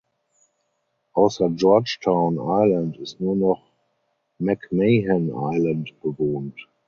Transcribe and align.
Außer 1.13 1.51
Georgetown 1.51 2.39
Island 2.41 2.97
ist 2.97 3.19
nur 3.21 3.35
noch 3.35 3.61
"Mac 4.39 4.69
Mahan 4.71 5.27
Island" 5.31 5.93
bewohnt. 6.01 6.57